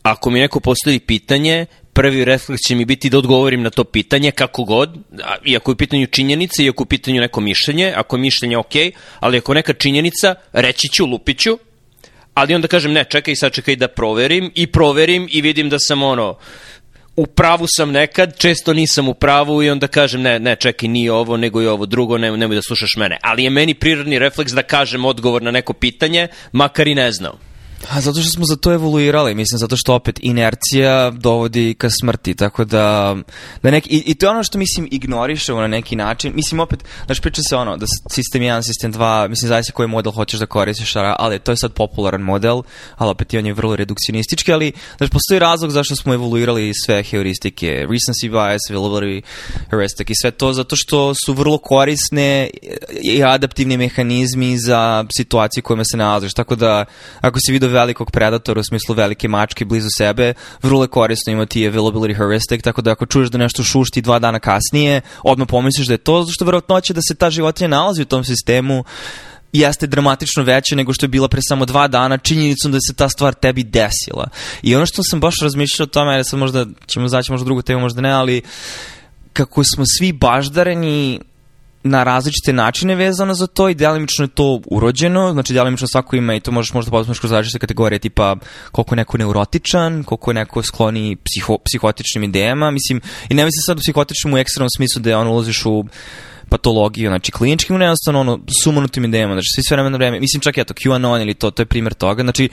[0.03, 1.67] Ako mi neko postavi pitanje,
[2.01, 4.97] prvi refleks će mi biti da odgovorim na to pitanje, kako god,
[5.45, 8.75] iako je u pitanju činjenice, iako je u pitanju neko mišljenje, ako je mišljenje ok,
[9.21, 11.59] ali ako neka činjenica, reći ću, lupiću,
[12.35, 16.03] ali onda kažem ne, čekaj, sad čekaj da proverim i proverim i vidim da sam
[16.03, 16.39] ono,
[17.17, 21.13] u pravu sam nekad, često nisam u pravu i onda kažem ne, ne, čekaj, nije
[21.13, 23.19] ovo, nego je ovo drugo, ne, nemoj da slušaš mene.
[23.23, 27.50] Ali je meni prirodni refleks da kažem odgovor na neko pitanje, makar i ne znao.
[27.89, 32.35] A zato što smo za to evoluirali, mislim, zato što opet inercija dovodi ka smrti,
[32.35, 33.17] tako da,
[33.63, 36.85] da neki, i, i to je ono što, mislim, ignorišemo na neki način, mislim, opet,
[37.07, 40.47] znaš, priča se ono, da sistem 1, sistem 2, mislim, zavisi koji model hoćeš da
[40.47, 42.63] koristiš, ali to je sad popularan model,
[42.97, 47.03] ali opet i on je vrlo redukcionistički, ali, znaš, postoji razlog zašto smo evoluirali sve
[47.03, 49.23] heuristike, recency bias, availability
[49.71, 52.51] heuristic i sve to, zato što su vrlo korisne
[53.03, 56.85] i adaptivni mehanizmi za situacije kojima se nalaziš, tako da,
[57.21, 61.71] ako si vidio velikog predatora u smislu velike mačke blizu sebe, vrlo je korisno imati
[61.71, 65.95] availability heuristic, tako da ako čuješ da nešto šušti dva dana kasnije, odmah pomisliš da
[65.95, 68.85] je to, zato što verovatnoće da se ta životinja nalazi u tom sistemu
[69.53, 73.09] jeste dramatično veća nego što je bila pre samo dva dana činjenicom da se ta
[73.09, 74.29] stvar tebi desila.
[74.63, 77.63] I ono što sam baš razmišljao o tome, jer sad možda ćemo zaći možda drugu
[77.63, 78.43] temu, možda ne, ali
[79.33, 81.21] kako smo svi baždareni
[81.83, 86.35] na različite načine vezano za to i delimično je to urođeno, znači delimično svako ima
[86.35, 88.37] i to možeš možda posmaš kroz različite kategorije tipa
[88.73, 93.63] koliko je neko neurotičan, koliko je neko skloni psiho, psihotičnim idejama, mislim, i ne mislim
[93.67, 95.85] sad u psihotičnom u ekstremnom smislu da on ulaziš u
[96.51, 100.75] patologiju, znači kliničkim jednostavno ono sumanutim idejama, znači svi sve vremena vreme, mislim čak eto
[100.75, 102.49] QAnon ili to, to je primjer toga, znači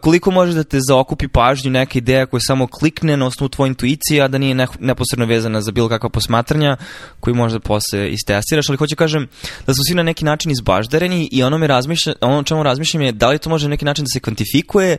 [0.00, 4.22] koliko može da te zaokupi pažnju neka ideja koja samo klikne na osnovu tvoje intuicije,
[4.22, 6.76] a da nije ne, neposredno vezana za bilo kakva posmatranja
[7.20, 9.28] koji možda posle istestiraš, ali hoću kažem
[9.66, 13.12] da su svi na neki način izbaždareni i ono me razmišlja, ono čemu razmišljam je
[13.12, 14.96] da li to može na neki način da se kvantifikuje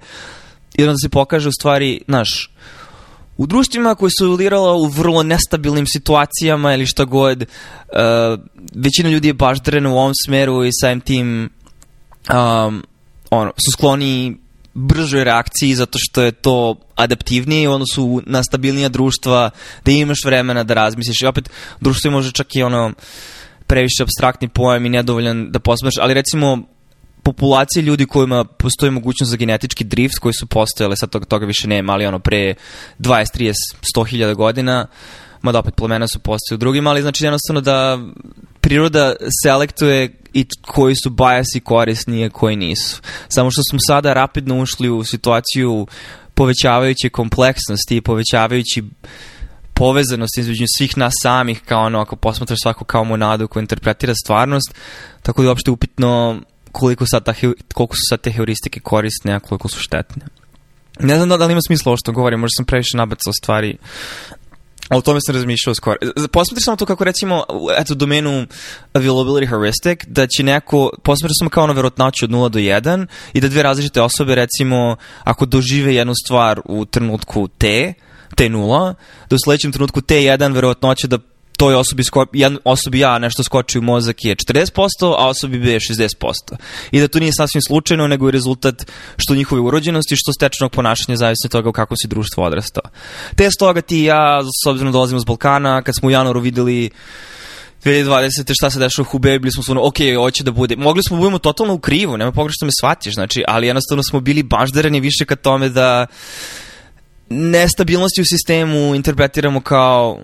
[0.75, 2.49] ili da se pokaže u stvari, znaš,
[3.41, 8.39] u društvima koje su evoluirala u vrlo nestabilnim situacijama ili šta god, uh,
[8.75, 11.49] većina ljudi je baš drena u ovom smeru i samim tim
[12.33, 12.83] um,
[13.29, 14.37] ono, su skloni
[14.73, 19.49] bržoj reakciji zato što je to adaptivnije ono su na stabilnija društva
[19.85, 21.21] da imaš vremena da razmisliš.
[21.21, 21.49] I opet
[21.79, 22.93] društvo je može čak i ono
[23.67, 26.63] previše abstraktni pojam i nedovoljan da posmaš, ali recimo
[27.23, 31.67] populacije ljudi kojima postoji mogućnost za genetički drift koji su postojale, sad toga, toga više
[31.67, 32.55] nema, ali ono pre
[32.99, 33.53] 20, 30,
[33.97, 34.87] 100 hiljada godina,
[35.41, 37.99] mada opet plemena su postoji u drugim, ali znači jednostavno da
[38.61, 43.01] priroda selektuje i koji su bajasi korisni, a koji nisu.
[43.27, 45.87] Samo što smo sada rapidno ušli u situaciju
[46.33, 48.83] povećavajući kompleksnosti i povećavajući
[49.73, 54.73] povezanost između svih nas samih kao ono ako posmatraš svako kao monadu koja interpretira stvarnost
[55.21, 57.33] tako da je uopšte upitno koliko, sad ta,
[57.73, 60.25] koliko su sad te heuristike korisne a koliko su štetne
[60.99, 63.77] ne znam da li ima smisla ovo što govorim možda sam previše nabacao stvari
[64.91, 65.97] A o tome sam razmišljao skoro.
[66.31, 67.43] Posmatraš samo to kako recimo,
[67.77, 68.47] eto, domenu
[68.93, 73.41] availability heuristic, da će neko, posmatraš samo kao ono verotnoću od 0 do 1 i
[73.41, 77.93] da dve različite osobe, recimo, ako dožive jednu stvar u trenutku t,
[78.35, 78.93] t0,
[79.29, 81.17] da u sledećem trenutku t1 verovatnoća da
[81.61, 85.71] toj osobi, sko, jedan, osobi A nešto skoči u mozak je 40%, a osobi B
[85.71, 86.57] je 60%.
[86.91, 91.15] I da to nije sasvim slučajno, nego je rezultat što njihove urođenosti, što stečenog ponašanja
[91.15, 92.83] zavisno od toga u kako si društvo odrastao.
[93.35, 96.39] Te stoga ti i ja, s obzirom da dolazimo s Balkana, kad smo u januaru
[96.39, 96.89] videli
[97.85, 98.53] 2020.
[98.53, 100.75] šta se dešava u Hubei, bili smo ono, ok, hoće da bude.
[100.75, 104.19] Mogli smo da budemo totalno u krivu, nema pogrešno me shvatiš, znači, ali jednostavno smo
[104.19, 106.07] bili baždareni više ka tome da
[107.29, 110.19] nestabilnosti u sistemu interpretiramo kao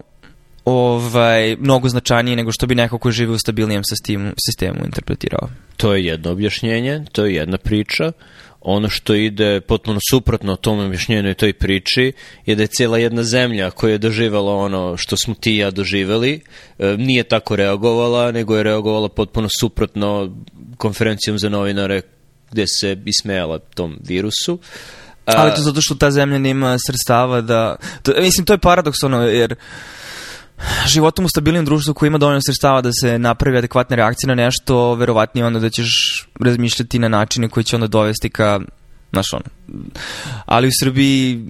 [0.69, 5.49] ovaj, mnogo značajnije nego što bi neko ko živi u stabilnijem sistemu, sistemu interpretirao.
[5.77, 8.11] To je jedno objašnjenje, to je jedna priča.
[8.61, 12.13] Ono što ide potpuno suprotno tom objašnjenju i toj priči
[12.45, 15.71] je da je cijela jedna zemlja koja je doživala ono što smo ti i ja
[15.71, 16.41] doživeli,
[16.79, 20.35] e, nije tako reagovala, nego je reagovala potpuno suprotno
[20.77, 22.01] konferencijom za novinare
[22.51, 24.59] gde se ismejala tom virusu.
[25.25, 27.75] Ali to zato što ta zemlja nema sredstava da...
[28.03, 29.55] To, mislim, to je paradoks, ono, jer
[30.87, 34.93] životom u stabilnim društvu koji ima dovoljno sredstava da se napravi adekvatna reakcija na nešto,
[34.93, 35.89] verovatnije onda da ćeš
[36.39, 38.59] razmišljati na načine koji će onda dovesti ka,
[39.11, 39.45] znaš ono.
[40.45, 41.45] Ali u Srbiji,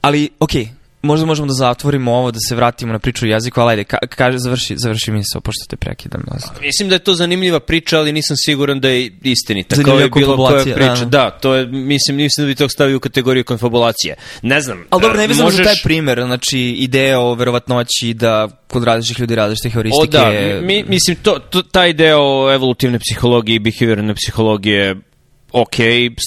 [0.00, 0.68] ali, okej, okay,
[1.06, 3.98] možda možemo da zatvorimo ovo, da se vratimo na priču o jeziku, ali ajde, ka,
[4.08, 6.22] kaže, završi, završi misao, pošto te prekidam.
[6.60, 9.76] Mislim da je to zanimljiva priča, ali nisam siguran da je istinita.
[9.76, 11.04] Zanimljiva kao je bilo koja priča.
[11.04, 14.14] Da, da, to je, mislim, mislim da bi to stavio u kategoriju konfabulacije.
[14.42, 14.84] Ne znam.
[14.90, 15.58] Ali dobro, ne vezam možeš...
[15.58, 20.02] za taj primer, znači ideja o verovatnoći da kod različitih ljudi različite heuristike...
[20.02, 20.30] O da,
[20.62, 24.96] mi, mislim, to, to, taj deo o evolutivne psihologije i behaviorne psihologije
[25.52, 25.76] ok,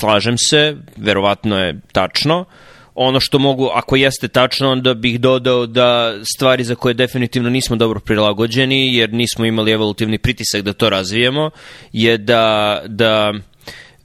[0.02, 2.46] slažem se, verovatno je tačno,
[3.02, 7.76] ono što mogu, ako jeste tačno, onda bih dodao da stvari za koje definitivno nismo
[7.76, 11.50] dobro prilagođeni, jer nismo imali evolutivni pritisak da to razvijemo,
[11.94, 13.34] je da, da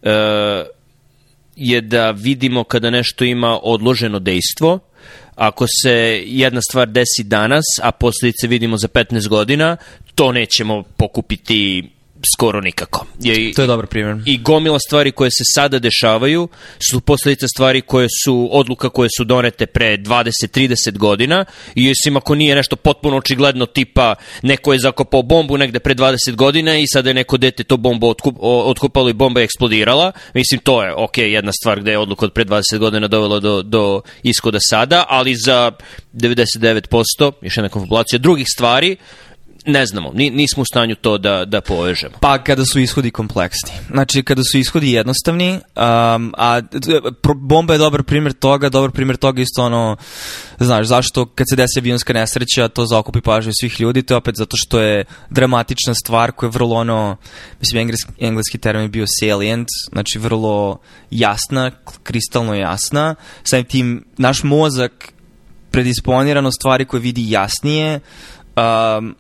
[0.03, 0.65] e,
[1.57, 4.79] je da vidimo kada nešto ima odloženo dejstvo,
[5.35, 9.77] ako se jedna stvar desi danas, a posljedice vidimo za 15 godina,
[10.15, 11.91] to nećemo pokupiti
[12.37, 13.07] skoro nikako.
[13.21, 14.17] Je, to je dobar primjer.
[14.27, 16.49] I gomila stvari koje se sada dešavaju
[16.91, 22.35] su posledice stvari koje su odluka koje su donete pre 20-30 godina i osim ako
[22.35, 27.11] nije nešto potpuno očigledno tipa neko je zakopao bombu negde pre 20 godina i sada
[27.11, 30.13] je neko dete to bombu otkup, otkupalo i bomba je eksplodirala.
[30.35, 33.63] Mislim, to je ok, jedna stvar gde je odluka od pre 20 godina dovela do,
[33.63, 35.73] do ishoda sada, ali za
[36.13, 38.97] 99%, još jedna konfabulacija drugih stvari,
[39.67, 42.15] ne znamo, nismo u stanju to da, da povežemo.
[42.21, 43.71] Pa kada su ishodi kompleksni.
[43.91, 46.61] Znači, kada su ishodi jednostavni, um, a
[47.37, 49.97] bomba je dobar primjer toga, dobar primjer toga isto ono,
[50.61, 54.35] znaš, zašto kad se desi avionska nesreća, to zaokupi pažnju svih ljudi, to je opet
[54.39, 57.17] zato što je dramatična stvar koja je vrlo ono,
[57.61, 60.79] mislim, engleski, engleski termin je bio salient, znači vrlo
[61.11, 61.71] jasna,
[62.03, 65.13] kristalno jasna, samim tim naš mozak
[65.71, 68.01] predisponirano stvari koje vidi jasnije,
[68.57, 69.17] um,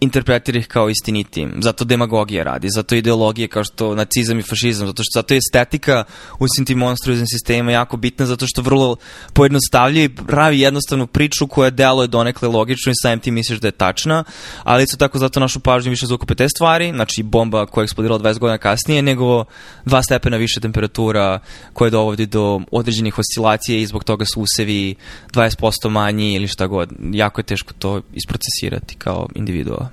[0.00, 1.52] interpretira ih kao istinitim.
[1.62, 6.04] Zato demagogija radi, zato ideologije kao što nacizam i fašizam, zato što zato je estetika
[6.38, 8.96] u svim tim monstruoznim sistemima jako bitna, zato što vrlo
[9.32, 13.72] pojednostavlja i pravi jednostavnu priču koja deluje donekle logično i samim ti misliš da je
[13.72, 14.24] tačna,
[14.62, 18.20] ali isto tako zato našu pažnju više zakupe te stvari, znači bomba koja je eksplodirala
[18.20, 19.44] 20 godina kasnije, nego
[19.84, 21.38] dva stepena više temperatura
[21.72, 24.94] koja dovodi do određenih oscilacija i zbog toga su usevi
[25.32, 26.92] 20% manji ili šta god.
[27.12, 29.87] Jako je teško to isprocesirati kao individua.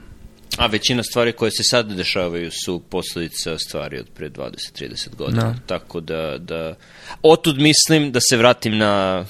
[0.57, 5.43] A većina stvari koje se sad dešavaju su posledica stvari od pre 20-30 godina.
[5.43, 5.49] No.
[5.49, 5.59] Da.
[5.65, 6.75] Tako da, da...
[7.21, 9.25] Otud mislim da se vratim na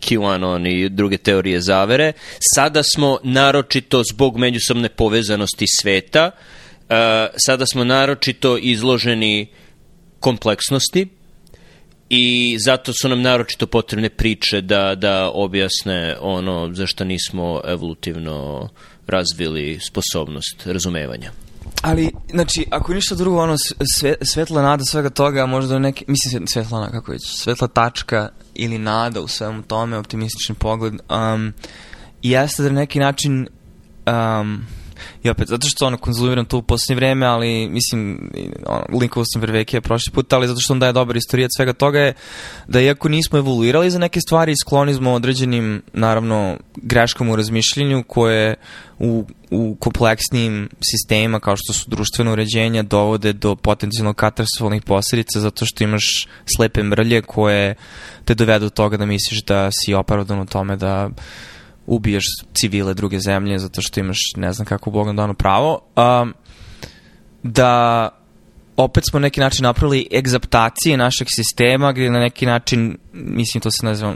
[0.00, 2.12] QAnon i druge teorije zavere.
[2.54, 6.96] Sada smo naročito zbog međusobne povezanosti sveta, uh,
[7.36, 9.46] sada smo naročito izloženi
[10.20, 11.08] kompleksnosti
[12.08, 18.68] i zato su nam naročito potrebne priče da, da objasne ono za što nismo evolutivno
[19.12, 21.30] razvili sposobnost razumevanja.
[21.82, 23.56] Ali, znači, ako ništa drugo, ono,
[23.98, 29.20] sve, svetla nada svega toga, možda neki, mislim, svetla, kako već, svetla tačka ili nada
[29.20, 31.52] u svemu tome, optimistični pogled, um,
[32.22, 33.48] jeste da na neki način
[34.06, 34.66] um,
[35.22, 38.30] I opet, zato što ono, konzumiram to u posljednje vreme, ali mislim,
[38.66, 41.98] ono, linkovao sam Vervekija prošli put, ali zato što on daje dobar istorijat svega toga
[41.98, 42.14] je
[42.68, 48.54] da iako nismo evoluirali za neke stvari, skloni smo određenim, naravno, greškama u razmišljenju koje
[48.98, 55.66] u, u kompleksnim sistemima kao što su društveno uređenja dovode do potencijalno katastrofalnih posljedica zato
[55.66, 57.74] što imaš slepe mrlje koje
[58.24, 61.10] te dovedu do toga da misliš da si opravdan u tome da
[61.86, 66.34] ubiješ civile druge zemlje zato što imaš ne znam kako Bogom dano pravo, um,
[67.42, 68.08] da
[68.76, 73.86] opet smo neki način napravili egzaptacije našeg sistema gde na neki način, mislim to se
[73.86, 74.14] naziva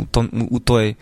[0.00, 0.94] u, tom, u toj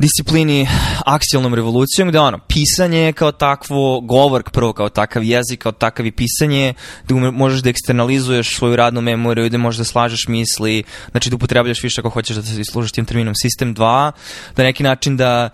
[0.00, 0.68] disciplini
[1.06, 6.12] aksijalnom revolucijom, gde ono, pisanje kao takvo, govor prvo kao takav jezik, kao takav i
[6.12, 6.74] pisanje,
[7.08, 11.82] da možeš da eksternalizuješ svoju radnu memoriju, da možeš da slažeš misli, znači da upotrebljaš
[11.82, 14.12] više ako hoćeš da se služiš tim terminom sistem 2,
[14.56, 15.50] da neki način da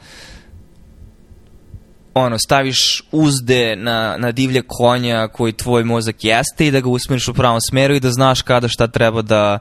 [2.15, 7.29] ono, staviš uzde na, na divlje konja koji tvoj mozak jeste i da ga usmeriš
[7.29, 9.59] u pravom smeru i da znaš kada šta treba da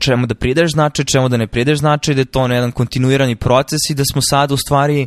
[0.00, 3.90] čemu da prideš značaj, čemu da ne prideš značaj, da je to jedan kontinuirani proces
[3.90, 5.06] i da smo sad u stvari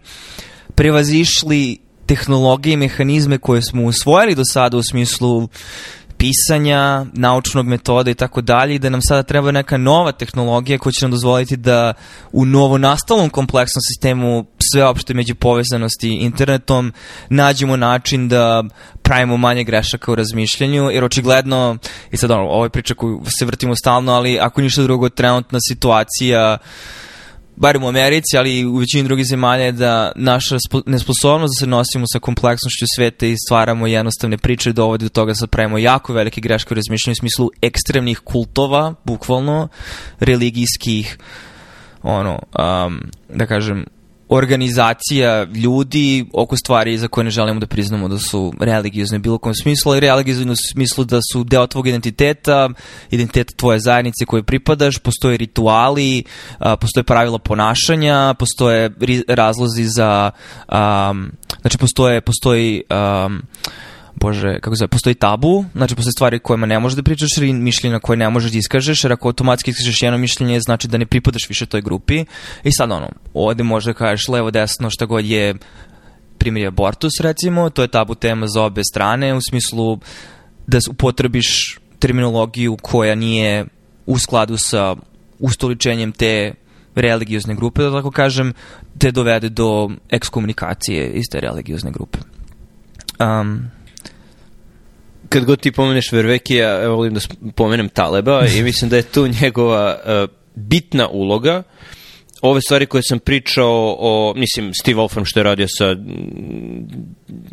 [0.75, 5.47] prevazišli tehnologije i mehanizme koje smo usvojili do sada u smislu
[6.23, 10.93] pisanja, naučnog metoda i tako dalje i da nam sada treba neka nova tehnologija koja
[10.93, 11.93] će nam dozvoliti da
[12.31, 16.93] u novo nastalom kompleksnom sistemu sveopšte među povezanosti internetom
[17.29, 18.63] nađemo način da
[19.01, 21.77] pravimo manje grešaka u razmišljanju, jer očigledno,
[22.11, 25.59] i sad ono, ovo je priča koju se vrtimo stalno, ali ako ništa drugo, trenutna
[25.69, 27.12] situacija uh,
[27.55, 31.67] barem u Americi, ali i u većini drugih zemalja je da naša nesposobnost da se
[31.67, 36.41] nosimo sa kompleksnošću sveta i stvaramo jednostavne priče dovodi do toga da pravimo jako velike
[36.41, 39.67] greške u razmišljanju u smislu ekstremnih kultova, bukvalno,
[40.19, 41.17] religijskih,
[42.03, 43.85] ono, um, da kažem,
[44.33, 49.53] organizacija ljudi oko stvari za koje ne želimo da priznamo da su religiozne bilo kom
[49.55, 52.69] smislu, ali religiozne u smislu da su deo tvog identiteta,
[53.11, 56.23] identiteta tvoje zajednice koje pripadaš, postoje rituali,
[56.79, 58.91] postoje pravila ponašanja, postoje
[59.27, 60.31] razlozi za,
[60.71, 63.41] um, znači postoje, postoji um,
[64.23, 67.99] bože, kako zove, postoji tabu, znači postoje stvari kojima ne možeš da pričaš ili mišljenja
[67.99, 71.49] koje ne možeš da iskažeš, jer ako automatski iskažeš jedno mišljenje, znači da ne pripadaš
[71.49, 72.25] više toj grupi.
[72.63, 75.55] I sad ono, ovde može da kažeš levo, desno, šta god je
[76.37, 79.99] primjer je abortus recimo, to je tabu tema za obe strane, u smislu
[80.67, 83.65] da upotrebiš terminologiju koja nije
[84.05, 84.95] u skladu sa
[85.39, 86.53] ustoličenjem te
[86.95, 88.53] religiozne grupe, da tako kažem,
[88.97, 92.19] te dovede do ekskomunikacije iz te religiozne grupe.
[93.19, 93.69] Um,
[95.33, 97.19] kad god ti pomeneš Vervekija, volim da
[97.55, 101.63] pomenem Taleba i mislim da je tu njegova uh, bitna uloga
[102.43, 105.95] ove stvari koje sam pričao o, mislim, Steve Wolfram što je radio sa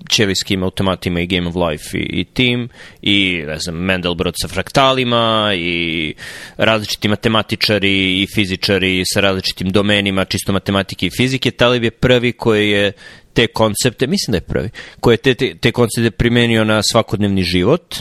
[0.09, 2.69] čevijskim automatima i Game of Life i, i Team
[3.03, 6.15] i, ne znam, Mendelbrot sa fraktalima i
[6.57, 11.51] različiti matematičari i fizičari sa različitim domenima čisto matematike i fizike.
[11.51, 12.93] Talib je prvi koji je
[13.33, 17.43] te koncepte, mislim da je prvi, koji je te, te, te koncepte primenio na svakodnevni
[17.43, 17.97] život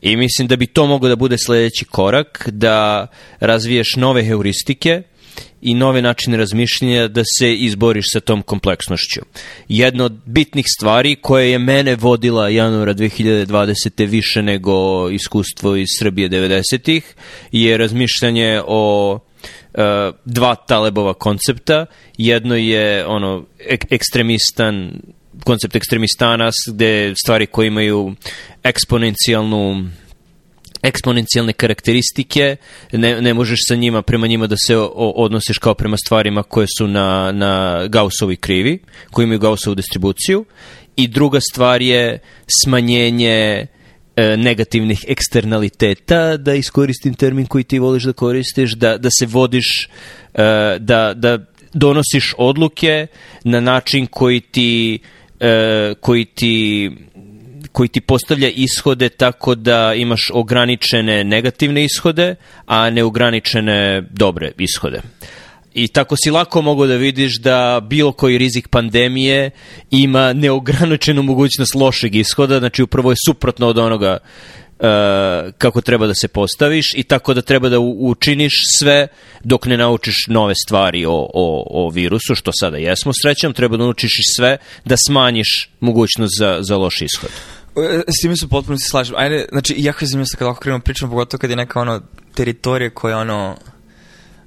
[0.00, 3.06] i mislim da bi to moglo da bude sledeći korak, da
[3.40, 5.02] razviješ nove heuristike,
[5.62, 9.20] i nove načine razmišljanja da se izboriš sa tom kompleksnošću.
[9.68, 14.08] Jedna od bitnih stvari koja je mene vodila januara 2020.
[14.08, 17.14] više nego iskustvo iz Srbije 90-ih
[17.52, 19.18] je razmišljanje o
[19.74, 21.86] uh, dva Talebova koncepta.
[22.18, 24.92] Jedno je ono ek ekstremistan
[25.44, 28.14] koncept ekstremistana gde stvari koje imaju
[28.62, 29.88] eksponencijalnu
[30.82, 32.56] eksponencijalne karakteristike,
[32.92, 36.66] ne, ne možeš sa njima, prema njima da se o, odnosiš kao prema stvarima koje
[36.78, 38.78] su na, na Gaussovi krivi,
[39.10, 40.44] koji imaju Gaussovu distribuciju.
[40.96, 42.18] I druga stvar je
[42.62, 43.66] smanjenje
[44.16, 49.88] negativnih eksternaliteta, da iskoristim termin koji ti voliš da koristiš, da, da se vodiš,
[50.34, 51.38] e, da, da
[51.72, 53.06] donosiš odluke
[53.44, 54.98] na način koji ti,
[55.40, 56.90] e, koji ti
[57.72, 62.34] koji ti postavlja ishode tako da imaš ograničene negativne ishode,
[62.66, 65.00] a neograničene dobre ishode.
[65.74, 69.50] I tako si lako mogu da vidiš da bilo koji rizik pandemije
[69.90, 74.86] ima neograničenu mogućnost lošeg ishoda, znači upravo je suprotno od onoga uh,
[75.58, 79.08] kako treba da se postaviš i tako da treba da učiniš sve
[79.44, 83.84] dok ne naučiš nove stvari o, o, o virusu, što sada jesmo srećom, treba da
[83.84, 87.30] naučiš sve da smanjiš mogućnost za, za loš ishod.
[87.76, 89.14] E, s tim se potpuno se slažem.
[89.18, 92.00] Ajde, znači, jako je zanimljivo kada ovako krenemo pričamo, pogotovo kad je neka ono
[92.34, 93.56] teritorija koja ono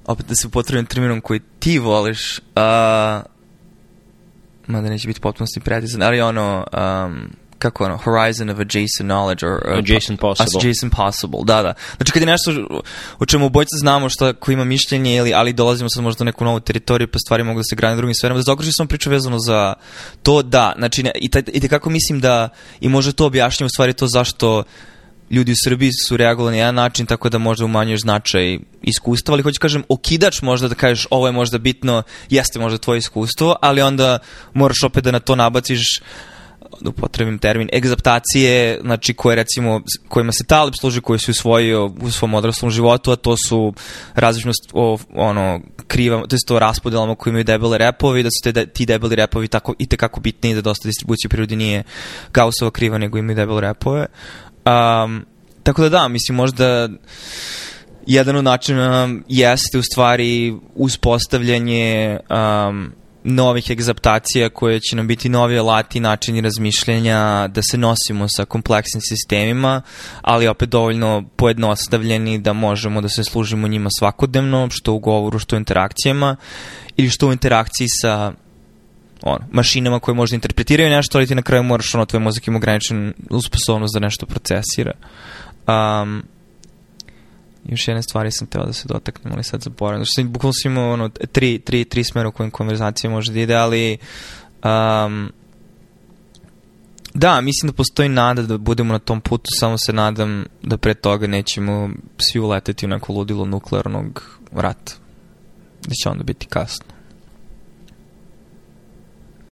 [0.06, 2.44] opet da se upotrebim terminom koji ti voliš, uh,
[4.66, 6.66] mada neće biti potpunosti precizan, ali ono,
[7.06, 10.60] um, kako ono, horizon of adjacent knowledge or uh, adjacent possible.
[10.60, 11.74] Adjacent possible, da, da.
[11.96, 12.50] Znači kad je nešto
[13.18, 16.44] o čemu obojica znamo šta ko ima mišljenje ili ali dolazimo sad možda u neku
[16.44, 18.38] novu teritoriju pa stvari mogu da se grane drugim sferama.
[18.38, 19.74] Da zaokružim sam priču vezano za
[20.22, 22.48] to da, znači ne, i, taj, i kako mislim da
[22.80, 24.64] i može to objašnjava u stvari to zašto
[25.30, 29.42] ljudi u Srbiji su reagovali na jedan način tako da možda umanjuješ značaj iskustva, ali
[29.42, 33.82] hoću kažem okidač možda da kažeš ovo je možda bitno, jeste možda tvoje iskustvo, ali
[33.82, 34.18] onda
[34.54, 36.00] moraš opet da na to nabaciš
[36.80, 42.10] da upotrebim termin, egzaptacije, znači koje recimo, kojima se Talib služi, koji su usvojio u
[42.10, 43.74] svom odraslom životu, a to su
[44.14, 48.66] različnost o, ono, kriva, to je to raspodelama koji imaju debele repovi, da su te,
[48.66, 51.82] ti debeli repovi tako, i tekako bitni da dosta distribucije prirodi nije
[52.32, 54.06] Gaussova kriva, nego imaju debele repove.
[54.66, 55.24] Um,
[55.62, 56.88] tako da da, mislim možda
[58.06, 62.92] jedan od načina jeste u stvari uspostavljanje um,
[63.24, 69.00] novih egzaptacija koje će nam biti novi alati, načini razmišljanja, da se nosimo sa kompleksnim
[69.00, 69.82] sistemima,
[70.22, 75.56] ali opet dovoljno pojednostavljeni da možemo da se služimo njima svakodnevno, što u govoru, što
[75.56, 76.36] u interakcijama,
[76.96, 78.32] ili što u interakciji sa
[79.22, 82.56] ono, mašinama koje možda interpretiraju nešto, ali ti na kraju moraš, ono, tvoj mozak ima
[82.56, 83.14] ograničen
[83.46, 84.92] sposobnost da nešto procesira.
[85.68, 86.22] Um,
[87.64, 90.04] još jedne stvari sam teo da se dotaknem, ali sad zaboravim.
[90.04, 93.54] Znači, bukvalno sam imao ono, tri, tri, tri smera u kojim konverzacija može da ide,
[93.54, 93.98] ali
[94.64, 95.32] um,
[97.14, 100.94] da, mislim da postoji nada da budemo na tom putu, samo se nadam da pre
[100.94, 104.92] toga nećemo svi uleteti u neko ludilo nuklearnog rata.
[105.86, 106.95] Da će onda biti kasno.